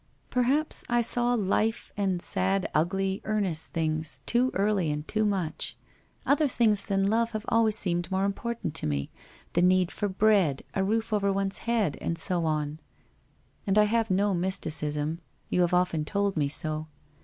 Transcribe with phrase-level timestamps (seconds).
[0.33, 5.77] 1 Perhaps I saw life and sad ugly, earnest things, too early and too much.
[6.25, 9.11] Other things than love have always seemed more important to me—
[9.53, 12.79] the need for bread— a roof over one's head and so on.
[13.67, 15.19] And I have no mysticism.
[15.49, 16.87] You have often told me so.